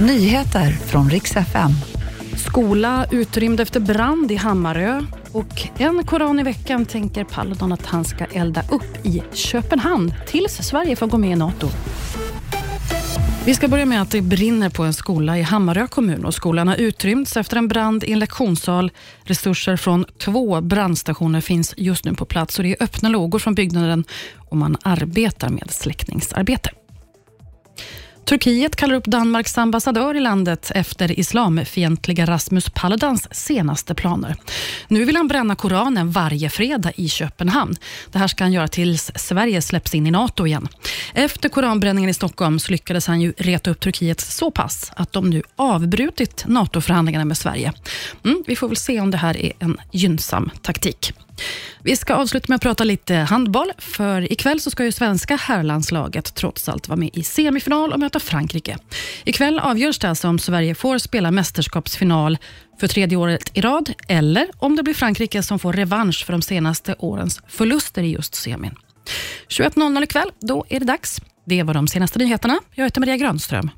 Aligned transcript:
Nyheter 0.00 0.70
från 0.70 1.10
riks 1.10 1.36
FM. 1.36 1.70
Skola 2.36 3.06
utrymd 3.10 3.60
efter 3.60 3.80
brand 3.80 4.32
i 4.32 4.36
Hammarö 4.36 5.02
och 5.32 5.68
en 5.78 6.04
koran 6.04 6.40
i 6.40 6.42
veckan 6.42 6.86
tänker 6.86 7.24
Paludan 7.24 7.72
att 7.72 7.86
han 7.86 8.04
ska 8.04 8.24
elda 8.24 8.62
upp 8.70 9.06
i 9.06 9.22
Köpenhamn 9.32 10.14
tills 10.26 10.52
Sverige 10.52 10.96
får 10.96 11.06
gå 11.06 11.18
med 11.18 11.30
i 11.30 11.36
NATO. 11.36 11.68
Vi 13.44 13.54
ska 13.54 13.68
börja 13.68 13.86
med 13.86 14.02
att 14.02 14.10
det 14.10 14.22
brinner 14.22 14.70
på 14.70 14.82
en 14.82 14.94
skola 14.94 15.38
i 15.38 15.42
Hammarö 15.42 15.86
kommun 15.86 16.24
och 16.24 16.34
skolan 16.34 16.68
har 16.68 16.76
utrymts 16.76 17.36
efter 17.36 17.56
en 17.56 17.68
brand 17.68 18.04
i 18.04 18.12
en 18.12 18.18
lektionssal. 18.18 18.92
Resurser 19.22 19.76
från 19.76 20.04
två 20.18 20.60
brandstationer 20.60 21.40
finns 21.40 21.74
just 21.76 22.04
nu 22.04 22.14
på 22.14 22.24
plats 22.24 22.58
och 22.58 22.64
det 22.64 22.70
är 22.70 22.82
öppna 22.82 23.08
lågor 23.08 23.38
från 23.38 23.54
byggnaden 23.54 24.04
och 24.36 24.56
man 24.56 24.76
arbetar 24.82 25.48
med 25.48 25.70
släckningsarbete. 25.70 26.70
Turkiet 28.28 28.76
kallar 28.76 28.94
upp 28.94 29.04
Danmarks 29.04 29.58
ambassadör 29.58 30.14
i 30.14 30.20
landet 30.20 30.72
efter 30.74 31.20
islamfientliga 31.20 32.26
Rasmus 32.26 32.70
Paludans 32.70 33.28
senaste 33.30 33.94
planer. 33.94 34.36
Nu 34.88 35.04
vill 35.04 35.16
han 35.16 35.28
bränna 35.28 35.54
Koranen 35.54 36.10
varje 36.10 36.50
fredag 36.50 36.92
i 36.96 37.08
Köpenhamn. 37.08 37.76
Det 38.12 38.18
här 38.18 38.28
ska 38.28 38.44
han 38.44 38.52
göra 38.52 38.68
tills 38.68 39.10
Sverige 39.14 39.62
släpps 39.62 39.94
in 39.94 40.06
i 40.06 40.10
NATO 40.10 40.46
igen. 40.46 40.68
Efter 41.14 41.48
koranbränningen 41.48 42.10
i 42.10 42.14
Stockholm 42.14 42.58
så 42.58 42.72
lyckades 42.72 43.06
han 43.06 43.20
ju 43.20 43.32
reta 43.38 43.70
upp 43.70 43.80
Turkiet 43.80 44.20
så 44.20 44.50
pass 44.50 44.92
att 44.96 45.12
de 45.12 45.30
nu 45.30 45.42
avbrutit 45.56 46.44
NATO-förhandlingarna 46.46 47.24
med 47.24 47.38
Sverige. 47.38 47.72
Mm, 48.24 48.44
vi 48.46 48.56
får 48.56 48.68
väl 48.68 48.76
se 48.76 49.00
om 49.00 49.10
det 49.10 49.18
här 49.18 49.36
är 49.36 49.52
en 49.58 49.76
gynnsam 49.92 50.50
taktik. 50.62 51.12
Vi 51.88 51.96
ska 51.96 52.14
avsluta 52.14 52.44
med 52.48 52.56
att 52.56 52.62
prata 52.62 52.84
lite 52.84 53.14
handboll, 53.14 53.72
för 53.78 54.32
ikväll 54.32 54.60
så 54.60 54.70
ska 54.70 54.84
ju 54.84 54.92
svenska 54.92 55.36
herrlandslaget 55.36 56.34
trots 56.34 56.68
allt 56.68 56.88
vara 56.88 56.96
med 56.96 57.10
i 57.12 57.22
semifinal 57.22 57.92
och 57.92 57.98
möta 57.98 58.20
Frankrike. 58.20 58.78
Ikväll 59.24 59.58
avgörs 59.58 59.98
det 59.98 60.08
alltså 60.08 60.28
om 60.28 60.38
Sverige 60.38 60.74
får 60.74 60.98
spela 60.98 61.30
mästerskapsfinal 61.30 62.38
för 62.80 62.88
tredje 62.88 63.18
året 63.18 63.50
i 63.54 63.60
rad, 63.60 63.92
eller 64.08 64.48
om 64.58 64.76
det 64.76 64.82
blir 64.82 64.94
Frankrike 64.94 65.42
som 65.42 65.58
får 65.58 65.72
revansch 65.72 66.24
för 66.26 66.32
de 66.32 66.42
senaste 66.42 66.94
årens 66.98 67.40
förluster 67.48 68.02
i 68.02 68.10
just 68.10 68.34
semin. 68.34 68.74
21.00 69.48 70.02
ikväll, 70.02 70.30
då 70.40 70.64
är 70.68 70.80
det 70.80 70.86
dags. 70.86 71.20
Det 71.46 71.62
var 71.62 71.74
de 71.74 71.88
senaste 71.88 72.18
nyheterna. 72.18 72.58
Jag 72.74 72.84
heter 72.84 73.00
Maria 73.00 73.16
Granström. 73.16 73.70